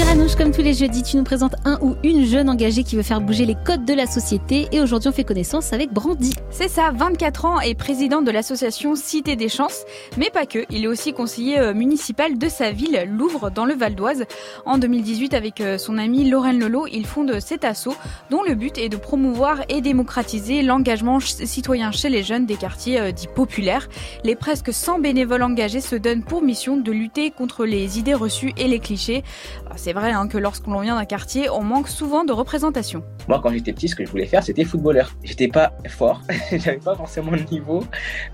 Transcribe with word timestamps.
Cyranouche, 0.00 0.34
comme 0.34 0.50
tous 0.50 0.62
les 0.62 0.72
jeudis, 0.72 1.02
tu 1.02 1.18
nous 1.18 1.24
présentes 1.24 1.56
un 1.66 1.78
ou 1.82 1.94
une 2.02 2.24
jeune 2.24 2.48
engagée 2.48 2.84
qui 2.84 2.96
veut 2.96 3.02
faire 3.02 3.20
bouger 3.20 3.44
les 3.44 3.54
codes 3.66 3.84
de 3.84 3.92
la 3.92 4.06
société. 4.06 4.66
Et 4.72 4.80
aujourd'hui, 4.80 5.10
on 5.10 5.12
fait 5.12 5.24
connaissance 5.24 5.74
avec 5.74 5.92
Brandy. 5.92 6.32
C'est 6.48 6.68
ça, 6.68 6.90
24 6.90 7.44
ans 7.44 7.60
et 7.60 7.74
président 7.74 8.22
de 8.22 8.30
l'association 8.30 8.96
Cité 8.96 9.36
des 9.36 9.50
Chances. 9.50 9.84
Mais 10.16 10.30
pas 10.30 10.46
que, 10.46 10.64
il 10.70 10.84
est 10.84 10.86
aussi 10.86 11.12
conseiller 11.12 11.58
euh, 11.58 11.74
municipal 11.74 12.38
de 12.38 12.48
sa 12.48 12.70
ville, 12.70 13.06
Louvre, 13.10 13.50
dans 13.50 13.66
le 13.66 13.74
Val 13.74 13.94
d'Oise. 13.94 14.24
En 14.64 14.78
2018, 14.78 15.34
avec 15.34 15.60
euh, 15.60 15.76
son 15.76 15.98
ami 15.98 16.30
Lorraine 16.30 16.58
Lolo, 16.58 16.86
il 16.90 17.04
fonde 17.04 17.38
cet 17.38 17.66
assaut 17.66 17.94
dont 18.30 18.42
le 18.42 18.54
but 18.54 18.78
est 18.78 18.88
de 18.88 18.96
promouvoir 18.96 19.60
et 19.68 19.82
démocratiser 19.82 20.62
l'engagement 20.62 21.20
citoyen 21.20 21.92
chez 21.92 22.08
les 22.08 22.22
jeunes 22.22 22.46
des 22.46 22.56
quartiers 22.56 22.98
euh, 22.98 23.12
dits 23.12 23.28
populaires. 23.28 23.86
Les 24.24 24.34
presque 24.34 24.72
100 24.72 25.00
bénévoles 25.00 25.42
engagés 25.42 25.82
se 25.82 25.94
donnent 25.94 26.24
pour 26.24 26.40
mission 26.40 26.78
de 26.78 26.90
lutter 26.90 27.30
contre 27.30 27.66
les 27.66 27.98
idées 27.98 28.14
reçues 28.14 28.54
et 28.56 28.66
les 28.66 28.78
clichés. 28.78 29.24
C'est 29.76 29.89
vrai 29.92 30.12
hein, 30.12 30.28
que 30.28 30.38
lorsqu'on 30.38 30.80
vient 30.80 30.96
d'un 30.96 31.04
quartier, 31.04 31.48
on 31.50 31.62
manque 31.62 31.88
souvent 31.88 32.24
de 32.24 32.32
représentation. 32.32 33.02
Moi, 33.28 33.40
quand 33.42 33.50
j'étais 33.50 33.72
petit, 33.72 33.88
ce 33.88 33.96
que 33.96 34.04
je 34.04 34.10
voulais 34.10 34.26
faire, 34.26 34.42
c'était 34.42 34.64
footballeur. 34.64 35.12
J'étais 35.22 35.48
pas 35.48 35.72
fort, 35.88 36.22
j'avais 36.52 36.78
pas 36.78 36.94
forcément 36.94 37.32
le 37.32 37.42
niveau, 37.50 37.84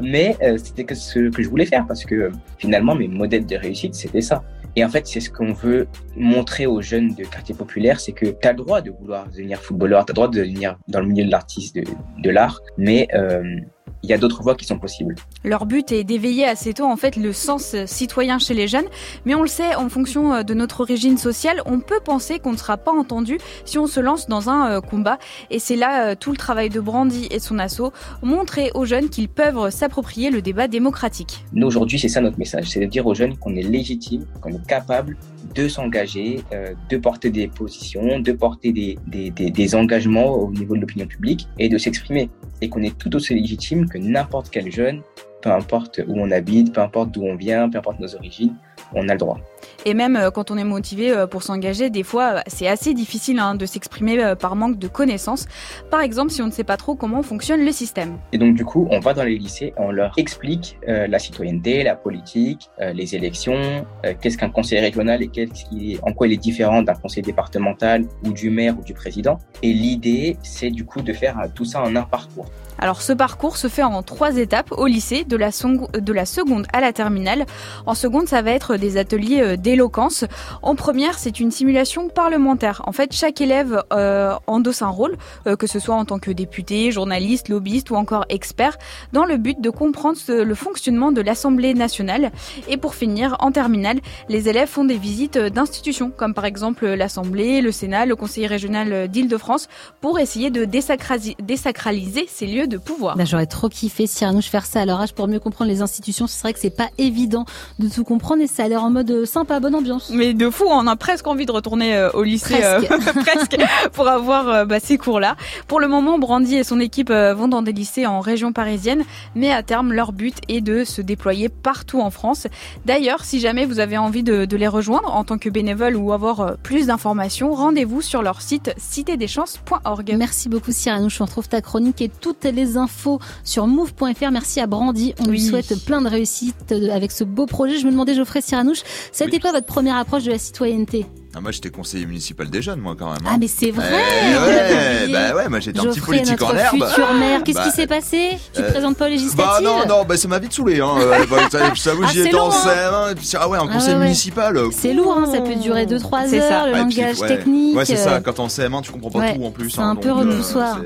mais 0.00 0.36
euh, 0.42 0.56
c'était 0.58 0.94
ce 0.94 1.30
que 1.30 1.42
je 1.42 1.48
voulais 1.48 1.66
faire 1.66 1.86
parce 1.86 2.04
que 2.04 2.30
finalement, 2.58 2.94
mes 2.94 3.08
modèles 3.08 3.46
de 3.46 3.56
réussite, 3.56 3.94
c'était 3.94 4.20
ça. 4.20 4.42
Et 4.76 4.84
en 4.84 4.88
fait, 4.88 5.06
c'est 5.06 5.20
ce 5.20 5.30
qu'on 5.30 5.52
veut 5.52 5.86
montrer 6.16 6.66
aux 6.66 6.82
jeunes 6.82 7.14
de 7.14 7.24
quartier 7.24 7.54
populaire, 7.54 8.00
c'est 8.00 8.12
que 8.12 8.26
tu 8.26 8.48
as 8.48 8.52
le 8.52 8.58
droit 8.58 8.80
de 8.80 8.90
vouloir 8.90 9.26
devenir 9.28 9.60
footballeur, 9.60 10.04
tu 10.04 10.10
as 10.10 10.12
le 10.12 10.16
droit 10.16 10.28
de 10.28 10.38
devenir 10.38 10.76
dans 10.88 11.00
le 11.00 11.06
milieu 11.06 11.24
de 11.24 11.30
l'artiste, 11.30 11.76
de, 11.76 11.84
de 12.18 12.30
l'art, 12.30 12.60
mais 12.76 13.06
euh, 13.14 13.60
il 14.04 14.10
y 14.10 14.12
a 14.12 14.18
d'autres 14.18 14.42
voies 14.42 14.54
qui 14.54 14.66
sont 14.66 14.78
possibles. 14.78 15.14
Leur 15.44 15.64
but 15.64 15.90
est 15.90 16.04
d'éveiller 16.04 16.44
assez 16.44 16.74
tôt 16.74 16.84
en 16.84 16.96
fait 16.96 17.16
le 17.16 17.32
sens 17.32 17.74
citoyen 17.86 18.38
chez 18.38 18.52
les 18.52 18.68
jeunes, 18.68 18.84
mais 19.24 19.34
on 19.34 19.40
le 19.40 19.48
sait, 19.48 19.74
en 19.74 19.88
fonction 19.88 20.34
euh, 20.34 20.42
de 20.42 20.52
notre 20.52 20.82
origine 20.82 21.16
sociale, 21.16 21.62
on 21.64 21.80
peut 21.80 22.00
penser 22.04 22.38
qu'on 22.38 22.52
ne 22.52 22.56
sera 22.58 22.76
pas 22.76 22.92
entendu 22.92 23.38
si 23.64 23.78
on 23.78 23.86
se 23.86 24.00
lance 24.00 24.28
dans 24.28 24.50
un 24.50 24.72
euh, 24.72 24.80
combat. 24.82 25.18
Et 25.50 25.58
c'est 25.58 25.76
là 25.76 26.10
euh, 26.10 26.14
tout 26.18 26.30
le 26.32 26.36
travail 26.36 26.68
de 26.68 26.80
Brandy 26.80 27.28
et 27.30 27.38
son 27.38 27.58
assaut, 27.58 27.92
montrer 28.22 28.70
aux 28.74 28.84
jeunes 28.84 29.08
qu'ils 29.08 29.28
peuvent 29.28 29.70
s'approprier 29.70 30.30
le 30.30 30.42
débat 30.42 30.68
démocratique. 30.68 31.46
Nous 31.54 31.66
aujourd'hui, 31.66 31.98
c'est 31.98 32.08
ça 32.08 32.20
notre 32.20 32.38
message, 32.38 32.68
c'est 32.68 32.80
de 32.80 32.86
dire 32.86 33.06
aux 33.06 33.14
jeunes 33.14 33.38
qu'on 33.38 33.56
est 33.56 33.62
légitime, 33.62 34.26
qu'on 34.42 34.50
est 34.50 34.66
capable 34.66 35.16
de 35.54 35.68
s'engager, 35.68 36.42
de 36.90 36.96
porter 36.96 37.30
des 37.30 37.46
positions, 37.46 38.18
de 38.18 38.32
porter 38.32 38.72
des, 38.72 38.98
des, 39.06 39.30
des, 39.30 39.50
des 39.50 39.74
engagements 39.74 40.32
au 40.32 40.50
niveau 40.50 40.74
de 40.74 40.80
l'opinion 40.80 41.06
publique 41.06 41.46
et 41.58 41.68
de 41.68 41.78
s'exprimer. 41.78 42.28
Et 42.60 42.68
qu'on 42.68 42.82
est 42.82 42.96
tout 42.96 43.14
aussi 43.16 43.34
légitime 43.34 43.88
que 43.88 43.98
n'importe 43.98 44.48
quel 44.50 44.70
jeune, 44.72 45.02
peu 45.44 45.52
importe 45.52 46.00
où 46.08 46.14
on 46.16 46.30
habite, 46.30 46.72
peu 46.72 46.80
importe 46.80 47.10
d'où 47.10 47.22
on 47.22 47.36
vient, 47.36 47.68
peu 47.68 47.76
importe 47.76 48.00
nos 48.00 48.14
origines, 48.14 48.54
on 48.94 49.08
a 49.10 49.12
le 49.12 49.18
droit. 49.18 49.38
Et 49.84 49.92
même 49.92 50.16
euh, 50.16 50.30
quand 50.30 50.50
on 50.50 50.56
est 50.56 50.64
motivé 50.64 51.10
euh, 51.10 51.26
pour 51.26 51.42
s'engager, 51.42 51.90
des 51.90 52.02
fois, 52.02 52.36
euh, 52.36 52.40
c'est 52.46 52.66
assez 52.66 52.94
difficile 52.94 53.38
hein, 53.38 53.54
de 53.54 53.66
s'exprimer 53.66 54.34
par 54.40 54.56
manque 54.56 54.78
de 54.78 54.88
connaissances. 54.88 55.46
Par 55.90 56.00
exemple, 56.00 56.30
si 56.30 56.40
on 56.40 56.46
ne 56.46 56.50
sait 56.50 56.64
pas 56.64 56.78
trop 56.78 56.94
comment 56.94 57.22
fonctionne 57.22 57.62
le 57.62 57.72
système. 57.72 58.16
Et 58.32 58.38
donc, 58.38 58.54
du 58.54 58.64
coup, 58.64 58.88
on 58.90 59.00
va 59.00 59.12
dans 59.12 59.24
les 59.24 59.36
lycées, 59.36 59.74
on 59.76 59.90
leur 59.90 60.12
explique 60.16 60.78
la 60.86 61.18
citoyenneté, 61.18 61.82
la 61.82 61.96
politique, 61.96 62.70
les 62.78 63.14
élections, 63.14 63.86
qu'est-ce 64.20 64.38
qu'un 64.38 64.50
conseil 64.50 64.80
régional 64.80 65.22
et 65.22 65.28
qu'est-ce 65.28 65.64
qui, 65.64 65.98
en 66.02 66.12
quoi 66.12 66.26
il 66.26 66.32
est 66.32 66.38
différent 66.38 66.82
d'un 66.82 66.94
conseil 66.94 67.22
départemental 67.22 68.04
ou 68.24 68.32
du 68.32 68.50
maire 68.50 68.78
ou 68.78 68.82
du 68.82 68.94
président. 68.94 69.38
Et 69.62 69.72
l'idée, 69.72 70.36
c'est 70.42 70.70
du 70.70 70.84
coup 70.84 71.02
de 71.02 71.12
faire 71.12 71.36
tout 71.54 71.64
ça 71.64 71.82
en 71.82 71.94
un 71.96 72.02
parcours. 72.02 72.46
Alors 72.78 73.02
ce 73.02 73.12
parcours 73.12 73.56
se 73.56 73.68
fait 73.68 73.82
en 73.82 74.02
trois 74.02 74.36
étapes 74.36 74.72
au 74.72 74.86
lycée, 74.86 75.24
de 75.24 75.33
de 75.36 76.12
la 76.12 76.24
seconde 76.26 76.66
à 76.72 76.80
la 76.80 76.92
terminale. 76.92 77.46
En 77.86 77.94
seconde, 77.94 78.28
ça 78.28 78.42
va 78.42 78.52
être 78.52 78.76
des 78.76 78.96
ateliers 78.96 79.56
d'éloquence. 79.56 80.24
En 80.62 80.74
première, 80.74 81.18
c'est 81.18 81.40
une 81.40 81.50
simulation 81.50 82.08
parlementaire. 82.08 82.82
En 82.86 82.92
fait, 82.92 83.12
chaque 83.12 83.40
élève 83.40 83.82
euh, 83.92 84.34
endosse 84.46 84.82
un 84.82 84.88
rôle, 84.88 85.16
euh, 85.46 85.56
que 85.56 85.66
ce 85.66 85.78
soit 85.78 85.94
en 85.94 86.04
tant 86.04 86.18
que 86.18 86.30
député, 86.30 86.90
journaliste, 86.90 87.48
lobbyiste 87.48 87.90
ou 87.90 87.96
encore 87.96 88.24
expert, 88.28 88.76
dans 89.12 89.24
le 89.24 89.36
but 89.36 89.60
de 89.60 89.70
comprendre 89.70 90.18
le 90.28 90.54
fonctionnement 90.54 91.12
de 91.12 91.20
l'Assemblée 91.20 91.74
nationale. 91.74 92.30
Et 92.68 92.76
pour 92.76 92.94
finir, 92.94 93.36
en 93.40 93.52
terminale, 93.52 94.00
les 94.28 94.48
élèves 94.48 94.68
font 94.68 94.84
des 94.84 94.96
visites 94.96 95.38
d'institutions, 95.38 96.10
comme 96.10 96.34
par 96.34 96.44
exemple 96.44 96.86
l'Assemblée, 96.86 97.60
le 97.60 97.72
Sénat, 97.72 98.06
le 98.06 98.16
Conseil 98.16 98.46
régional 98.46 99.08
d'Île-de-France, 99.08 99.68
pour 100.00 100.18
essayer 100.18 100.50
de 100.50 100.64
désacraliser 100.64 102.26
ces 102.28 102.46
lieux 102.46 102.66
de 102.66 102.78
pouvoir. 102.78 103.16
Bah, 103.16 103.24
J'aurais 103.24 103.46
trop 103.46 103.68
kiffé, 103.68 104.06
Cyranouche, 104.06 104.46
faire 104.46 104.66
ça 104.66 104.82
à 104.82 104.84
pour 105.16 105.23
mieux 105.28 105.40
comprendre 105.40 105.70
les 105.70 105.82
institutions. 105.82 106.26
C'est 106.26 106.42
vrai 106.42 106.52
que 106.52 106.58
c'est 106.58 106.70
pas 106.70 106.88
évident 106.98 107.44
de 107.78 107.88
tout 107.88 108.04
comprendre 108.04 108.42
et 108.42 108.46
ça 108.46 108.64
a 108.64 108.68
l'air 108.68 108.82
en 108.82 108.90
mode 108.90 109.24
sympa, 109.24 109.60
bonne 109.60 109.74
ambiance. 109.74 110.10
Mais 110.10 110.34
de 110.34 110.50
fou, 110.50 110.64
on 110.68 110.86
a 110.86 110.96
presque 110.96 111.26
envie 111.26 111.46
de 111.46 111.52
retourner 111.52 111.96
euh, 111.96 112.10
au 112.12 112.22
lycée 112.22 112.58
presque, 112.58 112.90
euh, 112.90 113.12
presque 113.22 113.56
pour 113.92 114.08
avoir 114.08 114.48
euh, 114.48 114.64
bah, 114.64 114.80
ces 114.80 114.98
cours-là. 114.98 115.36
Pour 115.68 115.80
le 115.80 115.88
moment, 115.88 116.18
Brandy 116.18 116.56
et 116.56 116.64
son 116.64 116.80
équipe 116.80 117.10
vont 117.10 117.48
dans 117.48 117.62
des 117.62 117.72
lycées 117.72 118.06
en 118.06 118.20
région 118.20 118.52
parisienne, 118.52 119.04
mais 119.34 119.50
à 119.52 119.62
terme, 119.62 119.92
leur 119.92 120.12
but 120.12 120.36
est 120.48 120.60
de 120.60 120.84
se 120.84 121.00
déployer 121.02 121.48
partout 121.48 122.00
en 122.00 122.10
France. 122.10 122.46
D'ailleurs, 122.84 123.24
si 123.24 123.40
jamais 123.40 123.66
vous 123.66 123.80
avez 123.80 123.98
envie 123.98 124.22
de, 124.22 124.44
de 124.44 124.56
les 124.56 124.68
rejoindre 124.68 125.14
en 125.14 125.24
tant 125.24 125.38
que 125.38 125.48
bénévole 125.48 125.96
ou 125.96 126.12
avoir 126.12 126.56
plus 126.58 126.86
d'informations, 126.86 127.52
rendez-vous 127.52 128.02
sur 128.02 128.22
leur 128.22 128.40
site 128.40 128.72
citédeschances.org. 128.78 130.14
Merci 130.16 130.48
beaucoup 130.48 130.72
Cyranouche, 130.72 131.20
on 131.20 131.24
retrouve 131.24 131.48
ta 131.48 131.60
chronique 131.60 132.02
et 132.02 132.08
toutes 132.08 132.44
les 132.44 132.76
infos 132.76 133.20
sur 133.44 133.66
move.fr. 133.66 134.30
Merci 134.30 134.60
à 134.60 134.66
Brandy, 134.66 135.13
on 135.20 135.28
lui 135.28 135.40
souhaite 135.40 135.84
plein 135.84 136.00
de 136.00 136.08
réussite 136.08 136.72
avec 136.92 137.12
ce 137.12 137.24
beau 137.24 137.46
projet. 137.46 137.78
Je 137.78 137.86
me 137.86 137.90
demandais 137.90 138.14
Geoffrey 138.14 138.40
Cyranouche, 138.40 138.82
c'était 139.12 139.38
quoi 139.38 139.52
votre 139.52 139.66
première 139.66 139.96
approche 139.96 140.24
de 140.24 140.30
la 140.30 140.38
citoyenneté? 140.38 141.06
Ah, 141.36 141.40
moi, 141.40 141.50
j'étais 141.50 141.70
conseiller 141.70 142.06
municipal 142.06 142.48
des 142.48 142.62
jeunes, 142.62 142.78
moi, 142.78 142.94
quand 142.96 143.06
même. 143.06 143.18
Hein. 143.24 143.32
Ah, 143.34 143.36
mais 143.40 143.48
c'est 143.48 143.72
vrai 143.72 143.90
eh 143.90 144.36
ouais, 144.36 145.12
Bah 145.12 145.34
ouais, 145.34 145.48
moi, 145.48 145.58
j'étais 145.58 145.80
un 145.80 145.86
petit 145.86 146.00
politique 146.00 146.40
en 146.40 146.54
herbe. 146.54 146.86
futur 146.86 147.12
maire. 147.14 147.42
Qu'est-ce 147.42 147.58
qui 147.58 147.64
bah, 147.64 147.70
s'est 147.72 147.86
passé? 147.86 148.30
Tu 148.54 148.62
te 148.62 148.66
euh, 148.66 148.70
présentes 148.70 148.96
pas 148.96 149.06
aux 149.06 149.08
législatives 149.08 149.36
Bah 149.36 149.58
non, 149.60 149.84
non, 149.86 150.04
bah 150.04 150.16
ça 150.16 150.28
m'a 150.28 150.38
vite 150.38 150.52
saoulé. 150.52 150.80
Hein. 150.80 150.94
Euh, 150.96 151.26
bah, 151.28 151.48
j'avoue, 151.74 152.04
ah, 152.04 152.10
j'y 152.12 152.20
étais 152.20 152.36
en 152.36 152.50
CM1. 152.50 153.12
Hein. 153.12 153.14
Ah 153.36 153.48
ouais, 153.48 153.58
un 153.58 153.66
conseil 153.66 153.96
municipal. 153.96 154.56
Euh, 154.56 154.68
c'est 154.70 154.94
lourd, 154.94 155.16
hein, 155.18 155.26
ça 155.30 155.40
peut 155.40 155.56
durer 155.56 155.86
2-3 155.86 156.34
heures, 156.34 156.48
ça. 156.48 156.66
le 156.66 156.72
langage 156.72 157.18
technique. 157.18 157.76
Ouais, 157.76 157.84
c'est 157.84 157.96
ça. 157.96 158.20
Quand 158.20 158.34
t'es 158.34 158.40
en 158.40 158.46
CM1, 158.46 158.82
tu 158.82 158.92
comprends 158.92 159.10
pas 159.10 159.32
tout 159.32 159.44
en 159.44 159.50
plus. 159.50 159.70
C'est 159.70 159.80
un 159.80 159.96
peu 159.96 160.12
repoussoir. 160.12 160.78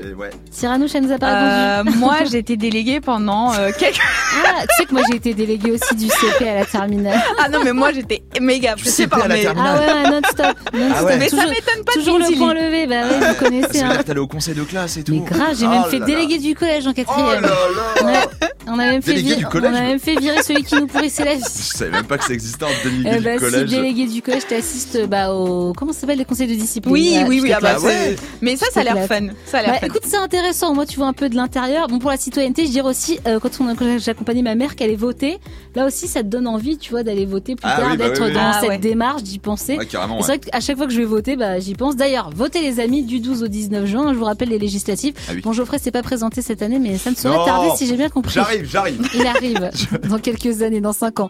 Cyranouche, 0.49 0.95
elle 0.95 1.05
nous 1.05 1.13
a 1.13 1.19
pas 1.19 1.77
répondu. 1.77 1.97
Moi, 1.99 2.17
j'ai 2.31 2.39
été 2.39 2.57
déléguée 2.57 3.01
pendant 3.01 3.51
quelques... 3.77 3.99
Ah, 4.45 4.61
tu 4.61 4.67
sais 4.77 4.85
que 4.85 4.93
moi, 4.93 5.03
j'ai 5.09 5.17
été 5.17 5.33
déléguée 5.33 5.71
aussi 5.71 5.95
du 5.95 6.07
CP 6.07 6.47
à 6.47 6.55
la 6.55 6.65
terminale. 6.65 7.21
Ah 7.37 7.49
non, 7.49 7.59
mais 7.63 7.73
moi, 7.73 7.91
j'étais 7.93 8.23
méga 8.41 8.75
sais 8.99 9.07
pas, 9.07 9.27
mais... 9.27 9.45
Ah 9.45 9.77
ouais, 9.77 10.09
non-stop. 10.39 10.57
Ah 10.73 11.15
mais 11.17 11.29
ça 11.29 11.45
m'étonne 11.45 11.83
pas 11.85 11.93
Toujours 11.93 12.19
le 12.19 12.37
point 12.37 12.53
levé, 12.53 12.87
bah 12.87 13.03
oui, 13.09 13.27
vous 13.27 13.35
connaissez. 13.35 13.81
Hein. 13.81 13.99
T'allais 14.05 14.19
au 14.19 14.27
conseil 14.27 14.55
de 14.55 14.63
classe 14.63 14.97
et 14.97 15.03
tout. 15.03 15.13
Mais 15.13 15.19
grave, 15.19 15.55
j'ai 15.59 15.67
même 15.67 15.83
oh 15.85 15.89
fait 15.89 15.99
délégué 15.99 16.37
du 16.37 16.55
collège 16.55 16.87
en 16.87 16.93
quatrième. 16.93 17.45
Oh 17.45 18.03
là 18.03 18.11
là. 18.11 18.27
On 18.67 18.73
a 18.73 18.85
même 18.85 19.01
fait 19.01 19.15
virer, 19.15 19.43
on 19.51 19.63
a 19.63 19.71
même 19.71 19.99
fait 19.99 20.15
virer 20.15 20.43
celui 20.43 20.63
qui 20.63 20.75
nous 20.75 20.87
pourrissait 20.87 21.25
la 21.25 21.35
vie. 21.35 21.41
Je 21.43 21.77
savais 21.77 21.91
même 21.91 22.05
pas 22.05 22.17
que 22.17 22.25
ça 22.25 22.33
existait 22.33 22.65
en 22.65 22.69
délégué 22.83 23.09
eh 23.15 23.19
bah, 23.19 23.33
du 23.33 23.39
collège. 23.39 23.69
Si 23.69 23.75
délégué 23.75 24.05
du 24.07 24.21
collège, 24.21 24.47
t'assistes 24.47 25.07
bah 25.07 25.33
au 25.33 25.73
comment 25.73 25.93
ça 25.93 26.01
s'appelle 26.01 26.17
les 26.17 26.25
conseils 26.25 26.47
de 26.47 26.55
discipline. 26.55 26.93
Oui, 26.93 27.17
oui, 27.27 27.39
oui. 27.41 27.53
Ah 27.53 27.59
bah 27.61 27.79
ouais. 27.79 28.15
Mais 28.41 28.55
ça, 28.55 28.65
ça 28.71 28.81
a 28.81 28.83
l'air 28.83 29.07
fun. 29.07 29.27
Ça 29.45 29.59
a 29.59 29.61
l'air. 29.61 29.71
Bah, 29.81 29.87
écoute, 29.87 30.01
c'est 30.03 30.17
intéressant. 30.17 30.73
Moi, 30.73 30.85
tu 30.85 30.97
vois 30.97 31.07
un 31.07 31.13
peu 31.13 31.29
de 31.29 31.35
l'intérieur. 31.35 31.87
Bon, 31.87 31.99
pour 31.99 32.11
la 32.11 32.17
citoyenneté, 32.17 32.65
je 32.65 32.71
dirais 32.71 32.89
aussi 32.89 33.19
euh, 33.27 33.39
quand 33.39 33.49
on 33.61 33.97
j'accompagnais 33.97 34.41
ma 34.41 34.55
mère 34.55 34.75
qu'elle 34.75 34.91
est 34.91 34.95
votée. 34.95 35.39
Là 35.75 35.85
aussi, 35.85 36.07
ça 36.07 36.21
te 36.21 36.27
donne 36.27 36.47
envie, 36.47 36.77
tu 36.77 36.91
vois, 36.91 37.03
d'aller 37.03 37.25
voter 37.25 37.55
plus 37.55 37.69
ah 37.69 37.79
tard, 37.79 37.89
bah 37.89 38.09
d'être 38.09 38.29
dans 38.29 38.39
ah 38.39 38.61
cette 38.61 38.81
démarche, 38.81 39.23
d'y 39.23 39.39
penser. 39.39 39.77
C'est 39.79 39.97
vrai 39.97 40.39
qu'à 40.39 40.59
chaque 40.59 40.77
fois 40.77 40.87
que 40.87 40.93
je 40.93 40.99
vais 40.99 41.05
voter, 41.05 41.35
bah 41.35 41.59
j'y 41.59 41.75
pense. 41.75 41.95
D'ailleurs, 41.95 42.29
votez 42.35 42.61
les 42.61 42.79
amis 42.79 43.03
du 43.03 43.19
12 43.19 43.43
au 43.43 43.47
19 43.47 43.85
juin. 43.85 44.13
Je 44.13 44.17
vous 44.17 44.25
rappelle 44.25 44.49
les 44.49 44.59
législatives. 44.59 45.13
Bon, 45.43 45.53
Geoffrey 45.53 45.79
s'est 45.79 45.91
pas 45.91 46.03
présenté 46.03 46.41
cette 46.41 46.61
année, 46.61 46.79
mais 46.79 46.97
ça 46.97 47.11
ne 47.11 47.15
saurait 47.15 47.45
tarder 47.45 47.69
si 47.75 47.87
j'ai 47.87 47.95
bien 47.95 48.09
compris. 48.09 48.33
J'arrive 48.63 49.01
arrive 49.27 49.69
dans 50.09 50.19
quelques 50.19 50.61
années, 50.61 50.81
dans 50.81 50.93
cinq 50.93 51.19
ans. 51.19 51.27